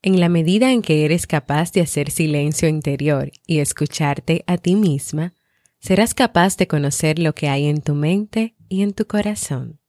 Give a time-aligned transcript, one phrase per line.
[0.00, 4.76] En la medida en que eres capaz de hacer silencio interior y escucharte a ti
[4.76, 5.34] misma,
[5.80, 9.80] serás capaz de conocer lo que hay en tu mente y en tu corazón.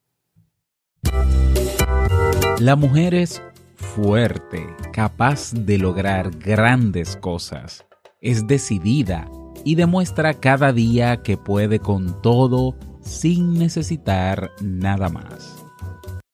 [2.60, 3.44] La mujer es
[3.76, 7.86] fuerte, capaz de lograr grandes cosas.
[8.20, 9.30] Es decidida
[9.64, 15.64] y demuestra cada día que puede con todo sin necesitar nada más.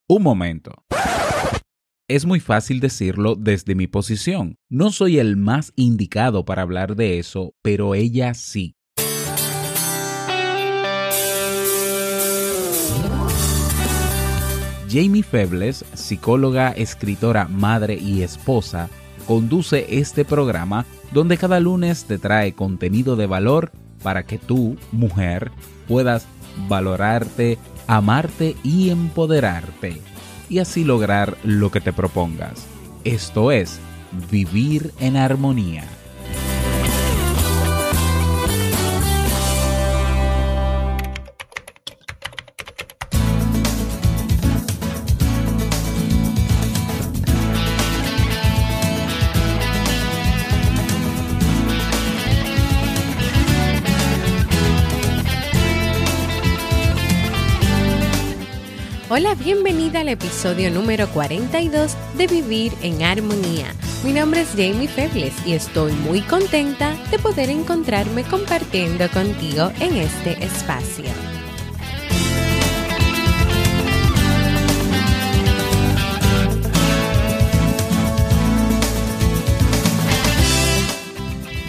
[0.07, 0.71] Un momento.
[2.07, 4.59] Es muy fácil decirlo desde mi posición.
[4.69, 8.75] No soy el más indicado para hablar de eso, pero ella sí.
[14.87, 18.87] Jamie Febles, psicóloga, escritora, madre y esposa,
[19.25, 23.71] conduce este programa donde cada lunes te trae contenido de valor
[24.03, 25.51] para que tú, mujer,
[25.87, 26.27] puedas
[26.69, 30.01] valorarte, amarte y empoderarte,
[30.49, 32.65] y así lograr lo que te propongas.
[33.03, 33.79] Esto es,
[34.31, 35.83] vivir en armonía.
[59.17, 63.67] Hola, bienvenida al episodio número 42 de Vivir en Armonía.
[64.03, 69.95] Mi nombre es Jamie Febles y estoy muy contenta de poder encontrarme compartiendo contigo en
[69.95, 71.34] este espacio.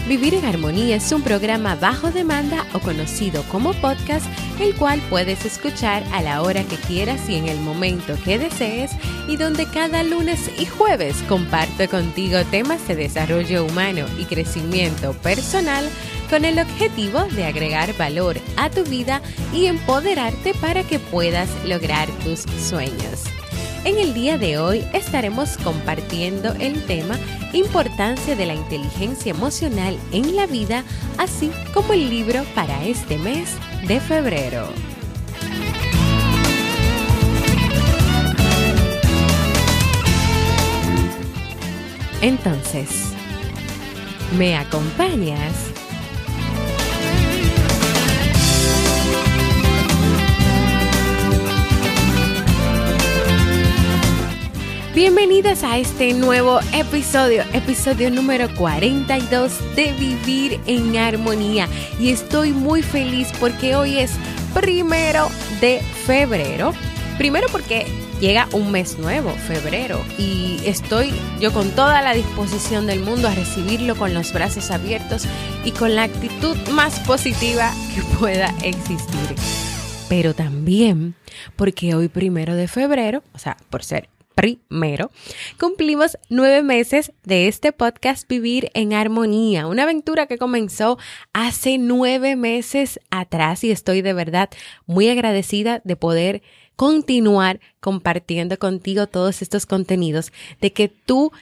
[0.09, 4.25] Vivir en Armonía es un programa bajo demanda o conocido como podcast,
[4.61, 8.93] el cual puedes escuchar a la hora que quieras y en el momento que desees,
[9.27, 15.89] y donde cada lunes y jueves comparto contigo temas de desarrollo humano y crecimiento personal
[16.31, 19.21] con el objetivo de agregar valor a tu vida
[19.53, 23.25] y empoderarte para que puedas lograr tus sueños.
[23.87, 27.17] En el día de hoy estaremos compartiendo el tema
[27.53, 30.83] Importancia de la inteligencia emocional en la vida,
[31.19, 33.49] así como el libro para este mes
[33.87, 34.67] de febrero.
[42.23, 43.13] Entonces,
[44.37, 45.76] ¿me acompañas?
[54.97, 61.69] Bienvenidas a este nuevo episodio, episodio número 42 de Vivir en Armonía.
[62.01, 64.13] Y estoy muy feliz porque hoy es
[64.55, 65.29] primero
[65.61, 66.73] de febrero.
[67.19, 67.85] Primero porque
[68.21, 71.13] llega un mes nuevo, febrero, y estoy
[71.43, 75.27] yo con toda la disposición del mundo a recibirlo con los brazos abiertos
[75.63, 79.37] y con la actitud más positiva que pueda existir.
[80.09, 81.17] Pero también
[81.55, 85.11] porque hoy primero de febrero, o sea, por ser primero,
[85.59, 90.99] cumplimos nueve meses de este podcast Vivir en Armonía, una aventura que comenzó
[91.33, 94.51] hace nueve meses atrás y estoy de verdad
[94.85, 96.43] muy agradecida de poder
[96.77, 101.33] continuar compartiendo contigo todos estos contenidos, de que tú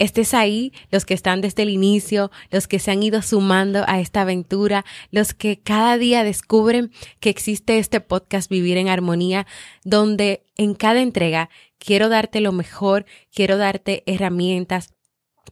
[0.00, 4.00] estés ahí, los que están desde el inicio, los que se han ido sumando a
[4.00, 6.90] esta aventura, los que cada día descubren
[7.20, 9.46] que existe este podcast Vivir en Armonía,
[9.84, 14.94] donde en cada entrega quiero darte lo mejor, quiero darte herramientas,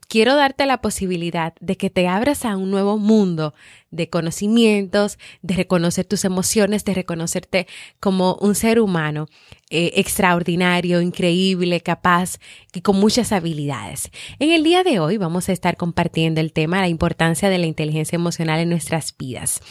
[0.07, 3.53] quiero darte la posibilidad de que te abras a un nuevo mundo
[3.91, 7.67] de conocimientos, de reconocer tus emociones, de reconocerte
[7.99, 9.27] como un ser humano
[9.69, 12.39] eh, extraordinario, increíble, capaz
[12.73, 14.11] y con muchas habilidades.
[14.39, 17.67] En el día de hoy vamos a estar compartiendo el tema, la importancia de la
[17.67, 19.61] inteligencia emocional en nuestras vidas.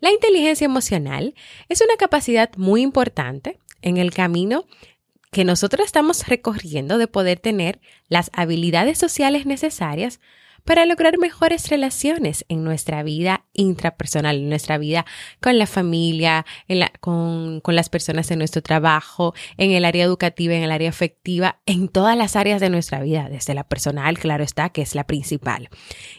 [0.00, 1.34] La inteligencia emocional
[1.68, 4.64] es una capacidad muy importante en el camino
[5.34, 10.20] que nosotros estamos recorriendo de poder tener las habilidades sociales necesarias
[10.62, 15.06] para lograr mejores relaciones en nuestra vida intrapersonal, en nuestra vida
[15.40, 16.44] con la familia,
[17.00, 21.60] con, con las personas en nuestro trabajo, en el área educativa, en el área afectiva,
[21.66, 25.04] en todas las áreas de nuestra vida, desde la personal, claro está, que es la
[25.04, 25.68] principal.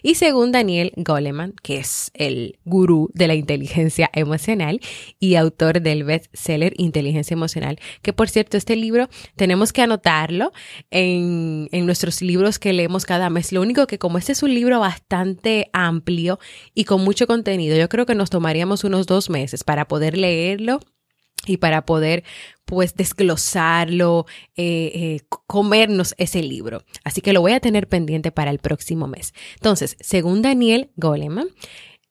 [0.02, 4.80] Y según Daniel Goleman, que es el gurú de la inteligencia emocional
[5.20, 10.52] y autor del bestseller Inteligencia Emocional, que por cierto, este libro tenemos que anotarlo
[10.92, 13.52] en, en nuestros libros que leemos cada mes.
[13.52, 16.40] Lo único que como este es un libro bastante amplio
[16.74, 17.78] y con mucho contenido.
[17.78, 20.80] Yo creo que nos tomaríamos unos dos meses para poder leerlo
[21.46, 22.24] y para poder
[22.66, 24.26] pues desglosarlo,
[24.56, 26.84] eh, eh, comernos ese libro.
[27.04, 29.34] Así que lo voy a tener pendiente para el próximo mes.
[29.56, 31.50] Entonces, según Daniel Goleman,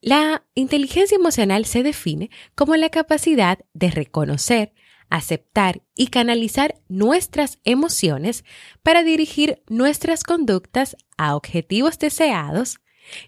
[0.01, 4.73] la inteligencia emocional se define como la capacidad de reconocer,
[5.09, 8.45] aceptar y canalizar nuestras emociones
[8.83, 12.79] para dirigir nuestras conductas a objetivos deseados,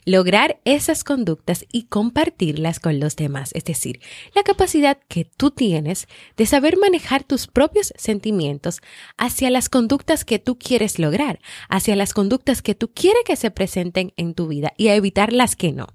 [0.05, 4.01] lograr esas conductas y compartirlas con los demás, es decir,
[4.35, 8.81] la capacidad que tú tienes de saber manejar tus propios sentimientos
[9.17, 11.39] hacia las conductas que tú quieres lograr,
[11.69, 15.33] hacia las conductas que tú quieres que se presenten en tu vida y a evitar
[15.33, 15.87] las que no,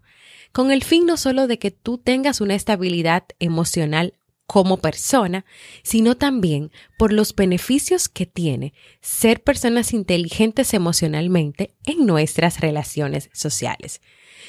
[0.52, 4.14] con el fin no solo de que tú tengas una estabilidad emocional
[4.52, 5.46] como persona,
[5.82, 14.02] sino también por los beneficios que tiene ser personas inteligentes emocionalmente en nuestras relaciones sociales.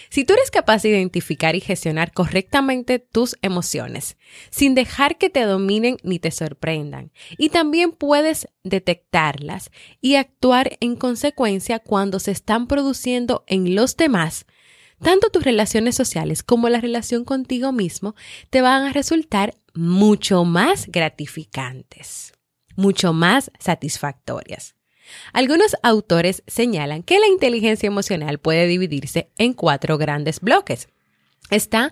[0.10, 4.18] Si tú eres capaz de identificar y gestionar correctamente tus emociones,
[4.50, 9.72] sin dejar que te dominen ni te sorprendan, y también puedes detectarlas
[10.02, 14.48] y actuar en consecuencia cuando se están produciendo en los demás,
[15.04, 18.16] tanto tus relaciones sociales como la relación contigo mismo
[18.50, 22.34] te van a resultar mucho más gratificantes,
[22.76, 24.76] mucho más satisfactorias.
[25.34, 30.88] Algunos autores señalan que la inteligencia emocional puede dividirse en cuatro grandes bloques.
[31.50, 31.92] Está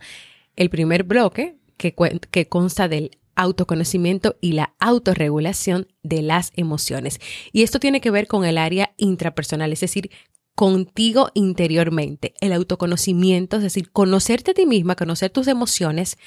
[0.56, 7.20] el primer bloque, que, consta del autoconocimiento y la autorregulación de las emociones.
[7.52, 10.12] Y esto tiene que ver con el área intrapersonal, es decir,
[10.56, 16.18] contigo interiormente, el autoconocimiento, es decir, conocerte a ti misma, conocer tus emociones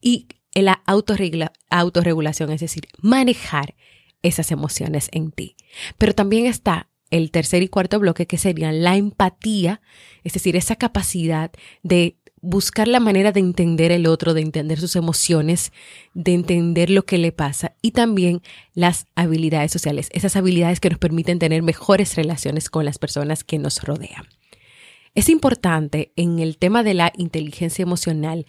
[0.00, 3.74] y la autorregulación, es decir, manejar
[4.22, 5.56] esas emociones en ti.
[5.98, 9.80] Pero también está el tercer y cuarto bloque que serían la empatía,
[10.24, 11.52] es decir, esa capacidad
[11.82, 15.72] de buscar la manera de entender el otro, de entender sus emociones,
[16.12, 18.42] de entender lo que le pasa y también
[18.74, 23.58] las habilidades sociales, esas habilidades que nos permiten tener mejores relaciones con las personas que
[23.58, 24.26] nos rodean.
[25.14, 28.46] Es importante en el tema de la inteligencia emocional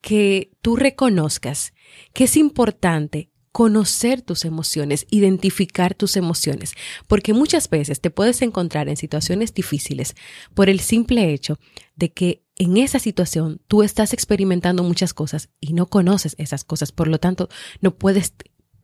[0.00, 1.72] que tú reconozcas
[2.12, 6.74] que es importante conocer tus emociones, identificar tus emociones,
[7.06, 10.14] porque muchas veces te puedes encontrar en situaciones difíciles
[10.52, 11.58] por el simple hecho
[11.94, 16.92] de que en esa situación tú estás experimentando muchas cosas y no conoces esas cosas,
[16.92, 17.48] por lo tanto
[17.80, 18.34] no puedes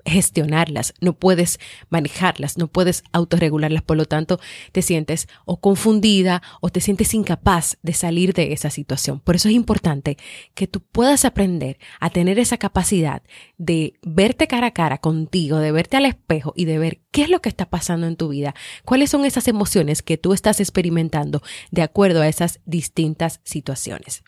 [0.05, 1.61] gestionarlas, no puedes
[1.91, 4.41] manejarlas, no puedes autorregularlas, por lo tanto
[4.73, 9.21] te sientes o confundida o te sientes incapaz de salir de esa situación.
[9.21, 10.17] Por eso es importante
[10.55, 13.23] que tú puedas aprender a tener esa capacidad
[13.59, 17.31] de verte cara a cara contigo, de verte al espejo y de ver qué es
[17.31, 18.55] lo que está pasando en tu vida,
[18.85, 24.23] cuáles son esas emociones que tú estás experimentando de acuerdo a esas distintas situaciones.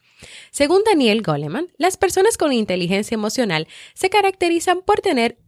[0.50, 5.38] Según Daniel Goleman, las personas con inteligencia emocional se caracterizan por tener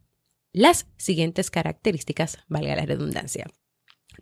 [0.56, 3.46] las siguientes características, valga la redundancia.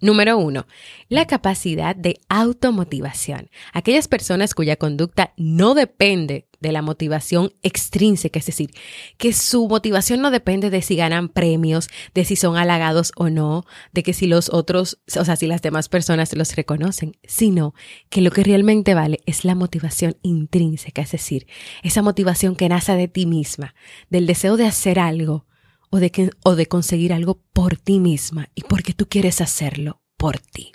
[0.01, 0.67] Número uno,
[1.09, 3.51] la capacidad de automotivación.
[3.73, 8.71] Aquellas personas cuya conducta no depende de la motivación extrínseca, es decir,
[9.17, 13.65] que su motivación no depende de si ganan premios, de si son halagados o no,
[13.93, 17.75] de que si los otros, o sea, si las demás personas los reconocen, sino
[18.09, 21.47] que lo que realmente vale es la motivación intrínseca, es decir,
[21.85, 23.77] esa motivación que nace de ti misma,
[24.11, 25.47] del deseo de hacer algo
[25.95, 30.03] o de, que, o de conseguir algo por ti misma y porque tú quieres hacerlo
[30.17, 30.73] por ti.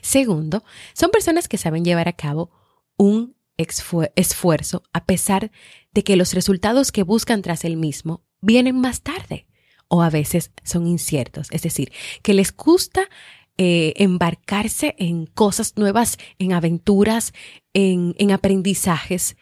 [0.00, 0.64] Segundo,
[0.94, 2.50] son personas que saben llevar a cabo
[2.96, 5.50] un esfuerzo a pesar
[5.92, 9.46] de que los resultados que buscan tras el mismo vienen más tarde
[9.88, 11.92] o a veces son inciertos, es decir,
[12.22, 13.10] que les gusta
[13.58, 17.34] eh, embarcarse en cosas nuevas, en aventuras,
[17.74, 19.36] en, en aprendizajes,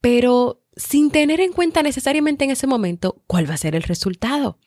[0.00, 4.58] pero sin tener en cuenta necesariamente en ese momento cuál va a ser el resultado.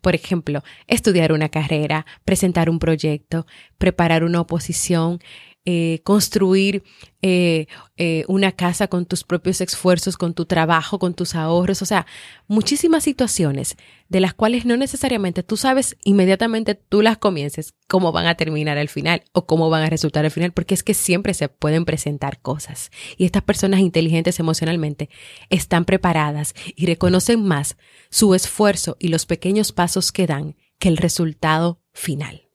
[0.00, 3.46] Por ejemplo, estudiar una carrera, presentar un proyecto,
[3.78, 5.20] preparar una oposición,
[5.64, 6.82] eh, construir
[7.20, 7.66] eh,
[7.98, 12.06] eh, una casa con tus propios esfuerzos, con tu trabajo, con tus ahorros, o sea,
[12.46, 13.76] muchísimas situaciones
[14.08, 18.78] de las cuales no necesariamente tú sabes inmediatamente tú las comiences cómo van a terminar
[18.78, 21.84] al final o cómo van a resultar al final, porque es que siempre se pueden
[21.84, 22.90] presentar cosas.
[23.18, 25.10] Y estas personas inteligentes emocionalmente
[25.50, 27.76] están preparadas y reconocen más
[28.08, 32.47] su esfuerzo y los pequeños pasos que dan que el resultado final.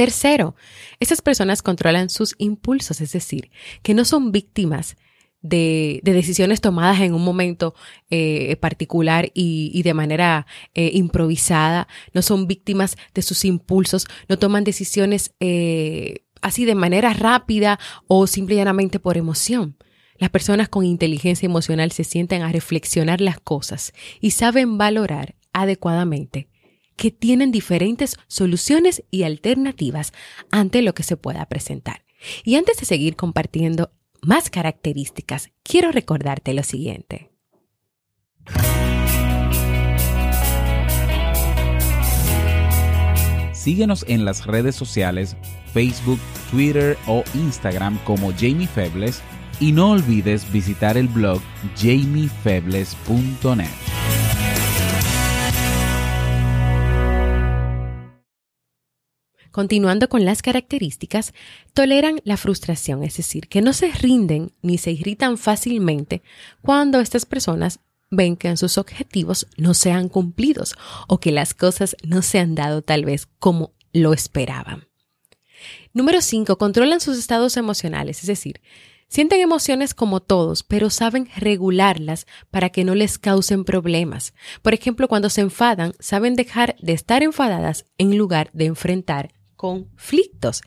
[0.00, 0.56] Tercero,
[0.98, 3.50] esas personas controlan sus impulsos, es decir,
[3.82, 4.96] que no son víctimas
[5.42, 7.74] de, decisiones tomadas en un momento
[8.08, 14.64] eh, particular y, de manera eh, improvisada, no son víctimas de sus impulsos, no toman
[14.64, 19.76] decisiones eh, así de manera rápida o simplemente por emoción.
[20.16, 26.48] Las personas con inteligencia emocional se sienten a reflexionar las cosas y saben valorar adecuadamente
[27.00, 30.12] que tienen diferentes soluciones y alternativas
[30.50, 32.04] ante lo que se pueda presentar.
[32.44, 33.90] Y antes de seguir compartiendo
[34.20, 37.30] más características, quiero recordarte lo siguiente.
[43.54, 45.38] Síguenos en las redes sociales,
[45.72, 49.22] Facebook, Twitter o Instagram como Jamie Febles
[49.58, 51.40] y no olvides visitar el blog
[51.76, 53.89] jamiefebles.net.
[59.50, 61.34] Continuando con las características,
[61.74, 66.22] toleran la frustración, es decir, que no se rinden ni se irritan fácilmente
[66.62, 67.80] cuando estas personas
[68.10, 70.74] ven que sus objetivos no sean cumplidos
[71.08, 74.86] o que las cosas no se han dado tal vez como lo esperaban.
[75.92, 76.56] Número 5.
[76.56, 78.60] Controlan sus estados emocionales, es decir,
[79.08, 84.32] sienten emociones como todos, pero saben regularlas para que no les causen problemas.
[84.62, 90.62] Por ejemplo, cuando se enfadan, saben dejar de estar enfadadas en lugar de enfrentar conflictos.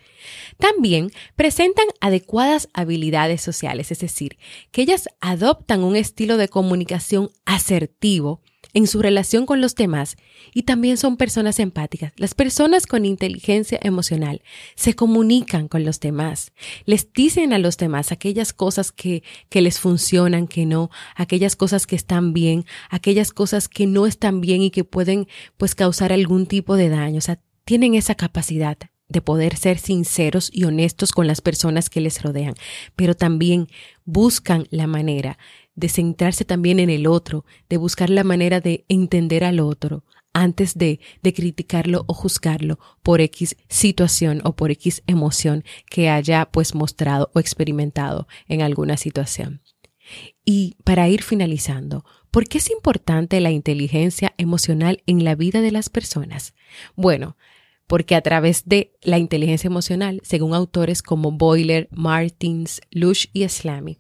[0.59, 4.37] También presentan adecuadas habilidades sociales, es decir,
[4.69, 8.43] que ellas adoptan un estilo de comunicación asertivo
[8.75, 10.15] en su relación con los demás
[10.53, 12.13] y también son personas empáticas.
[12.17, 14.43] Las personas con inteligencia emocional
[14.75, 16.51] se comunican con los demás,
[16.85, 21.87] les dicen a los demás aquellas cosas que, que les funcionan, que no, aquellas cosas
[21.87, 26.45] que están bien, aquellas cosas que no están bien y que pueden pues causar algún
[26.45, 27.17] tipo de daño.
[27.17, 28.77] O sea, tienen esa capacidad
[29.07, 32.55] de poder ser sinceros y honestos con las personas que les rodean,
[32.95, 33.67] pero también
[34.05, 35.37] buscan la manera
[35.75, 40.03] de centrarse también en el otro, de buscar la manera de entender al otro
[40.33, 46.49] antes de, de criticarlo o juzgarlo por X situación o por X emoción que haya
[46.51, 49.61] pues mostrado o experimentado en alguna situación.
[50.43, 55.71] Y para ir finalizando, ¿por qué es importante la inteligencia emocional en la vida de
[55.71, 56.53] las personas?
[56.95, 57.37] Bueno,
[57.87, 63.99] porque a través de la inteligencia emocional, según autores como Boiler, Martins, Lush y Slamy,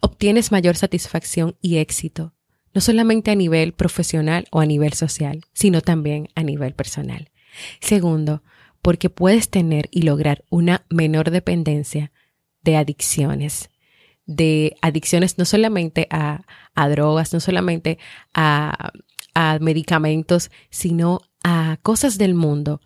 [0.00, 2.34] obtienes mayor satisfacción y éxito,
[2.74, 7.30] no solamente a nivel profesional o a nivel social, sino también a nivel personal.
[7.80, 8.42] Segundo,
[8.82, 12.12] porque puedes tener y lograr una menor dependencia
[12.62, 13.70] de adicciones,
[14.26, 16.44] de adicciones no solamente a,
[16.90, 17.98] drogas, no solamente
[18.32, 18.92] a,
[19.34, 22.80] a medicamentos, sino a cosas del mundo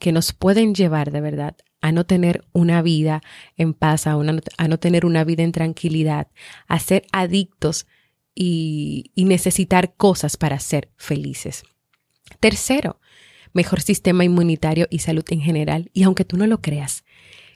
[0.00, 3.20] que nos pueden llevar de verdad a no tener una vida
[3.56, 6.28] en paz, a, no tener una vida en tranquilidad,
[6.66, 7.86] a ser adictos
[8.34, 11.64] y, y necesitar cosas para ser felices.
[12.40, 12.98] Tercero,
[13.52, 15.90] mejor sistema inmunitario y salud en general.
[15.92, 17.04] Y aunque tú no lo creas,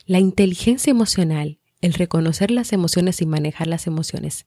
[0.05, 4.47] la inteligencia emocional, el reconocer las emociones y manejar las emociones,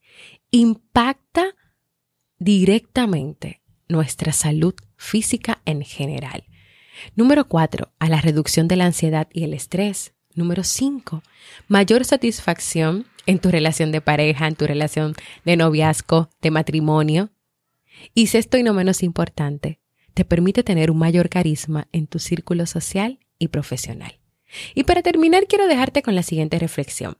[0.52, 1.56] impacta
[2.38, 6.44] directamente nuestra salud física en general.
[7.16, 7.90] Número 4.
[7.98, 10.12] A la reducción de la ansiedad y el estrés.
[10.34, 11.22] Número 5.
[11.68, 15.14] Mayor satisfacción en tu relación de pareja, en tu relación
[15.44, 17.30] de noviazgo, de matrimonio.
[18.14, 19.80] Y sexto y no menos importante,
[20.14, 24.18] te permite tener un mayor carisma en tu círculo social y profesional.
[24.74, 27.18] Y para terminar, quiero dejarte con la siguiente reflexión.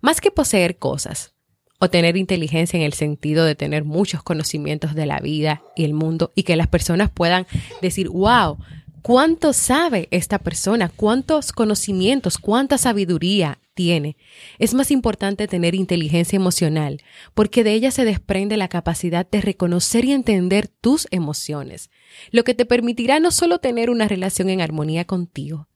[0.00, 1.34] Más que poseer cosas
[1.80, 5.94] o tener inteligencia en el sentido de tener muchos conocimientos de la vida y el
[5.94, 7.46] mundo y que las personas puedan
[7.80, 8.58] decir, wow,
[9.02, 14.16] cuánto sabe esta persona, cuántos conocimientos, cuánta sabiduría tiene.
[14.58, 17.02] Es más importante tener inteligencia emocional,
[17.34, 21.90] porque de ella se desprende la capacidad de reconocer y entender tus emociones,
[22.30, 25.68] lo que te permitirá no solo tener una relación en armonía contigo,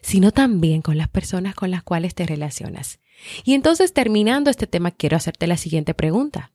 [0.00, 2.98] sino también con las personas con las cuales te relacionas.
[3.44, 6.50] Y entonces, terminando este tema, quiero hacerte la siguiente pregunta.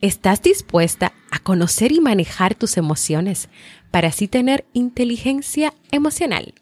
[0.00, 3.48] ¿Estás dispuesta a conocer y manejar tus emociones
[3.90, 6.54] para así tener inteligencia emocional?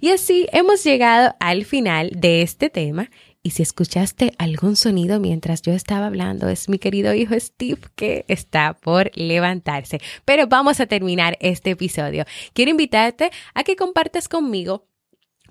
[0.00, 3.10] Y así hemos llegado al final de este tema.
[3.42, 8.24] Y si escuchaste algún sonido mientras yo estaba hablando, es mi querido hijo Steve que
[8.26, 10.00] está por levantarse.
[10.24, 12.24] Pero vamos a terminar este episodio.
[12.54, 14.88] Quiero invitarte a que compartas conmigo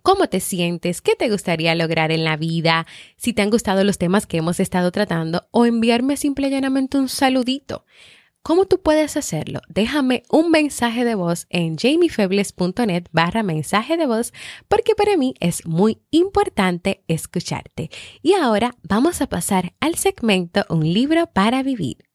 [0.05, 2.85] cómo te sientes, qué te gustaría lograr en la vida,
[3.17, 6.99] si te han gustado los temas que hemos estado tratando o enviarme simple y llanamente
[6.99, 7.85] un saludito.
[8.43, 9.61] ¿Cómo tú puedes hacerlo?
[9.67, 14.31] Déjame un mensaje de voz en jamiefebles.net barra mensaje de voz
[14.67, 17.89] porque para mí es muy importante escucharte.
[18.21, 22.05] Y ahora vamos a pasar al segmento Un libro para vivir.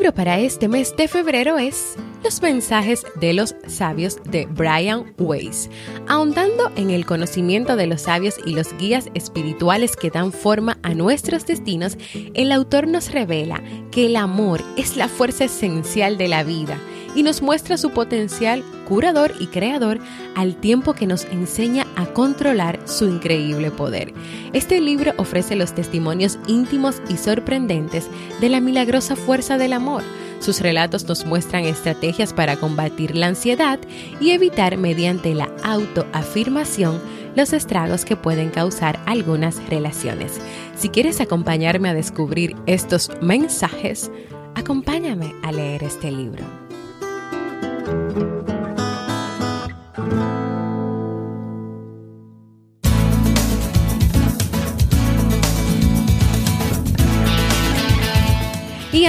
[0.00, 5.68] Libro para este mes de febrero es Los mensajes de los sabios de Brian Weiss.
[6.08, 10.94] Ahondando en el conocimiento de los sabios y los guías espirituales que dan forma a
[10.94, 11.98] nuestros destinos,
[12.32, 16.78] el autor nos revela que el amor es la fuerza esencial de la vida
[17.14, 19.98] y nos muestra su potencial curador y creador
[20.34, 24.12] al tiempo que nos enseña a controlar su increíble poder.
[24.52, 28.08] Este libro ofrece los testimonios íntimos y sorprendentes
[28.40, 30.02] de la milagrosa fuerza del amor.
[30.40, 33.78] Sus relatos nos muestran estrategias para combatir la ansiedad
[34.20, 37.00] y evitar mediante la autoafirmación
[37.36, 40.40] los estragos que pueden causar algunas relaciones.
[40.76, 44.10] Si quieres acompañarme a descubrir estos mensajes,
[44.54, 46.59] acompáñame a leer este libro.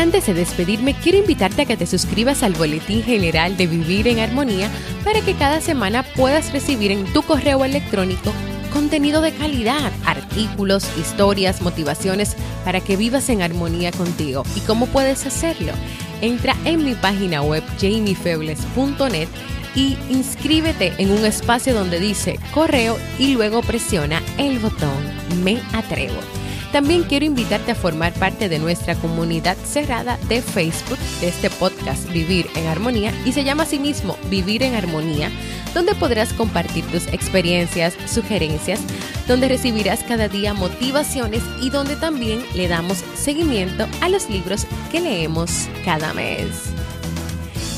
[0.02, 4.20] Antes de despedirme, quiero invitarte a que te suscribas al Boletín General de Vivir en
[4.20, 4.68] Armonía
[5.04, 8.34] para que cada semana puedas recibir en tu correo electrónico
[8.74, 14.44] contenido de calidad, artículos, historias, motivaciones para que vivas en armonía contigo.
[14.56, 15.74] ¿Y cómo puedes hacerlo?
[16.22, 19.28] Entra en mi página web jamiefebles.net
[19.76, 25.04] y inscríbete en un espacio donde dice correo y luego presiona el botón
[25.44, 26.41] Me atrevo.
[26.72, 32.10] También quiero invitarte a formar parte de nuestra comunidad cerrada de Facebook de este podcast
[32.12, 35.30] Vivir en Armonía y se llama así mismo Vivir en Armonía,
[35.74, 38.80] donde podrás compartir tus experiencias, sugerencias,
[39.28, 45.02] donde recibirás cada día motivaciones y donde también le damos seguimiento a los libros que
[45.02, 46.48] leemos cada mes.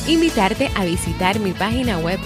[0.07, 2.19] Invitarte a visitar mi página web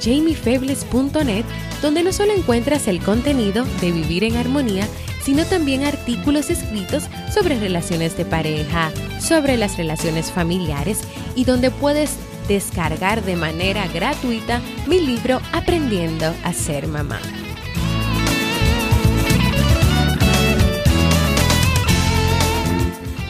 [0.00, 1.44] jamiefebles.net,
[1.80, 4.86] donde no solo encuentras el contenido de Vivir en Armonía,
[5.24, 11.00] sino también artículos escritos sobre relaciones de pareja, sobre las relaciones familiares
[11.34, 12.16] y donde puedes
[12.48, 17.20] descargar de manera gratuita mi libro Aprendiendo a ser mamá.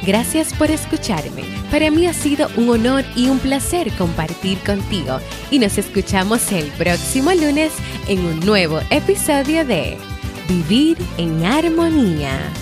[0.04, 1.44] Gracias por escucharme.
[1.70, 5.20] Para mí ha sido un honor y un placer compartir contigo
[5.50, 7.72] y nos escuchamos el próximo lunes
[8.08, 10.11] en un nuevo episodio de
[10.48, 12.52] Vivir en Armonía.